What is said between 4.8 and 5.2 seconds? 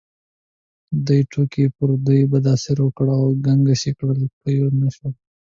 نه شول.